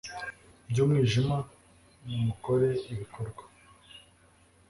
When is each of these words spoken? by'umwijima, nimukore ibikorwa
by'umwijima, 0.69 1.37
nimukore 2.05 2.69
ibikorwa 2.91 3.43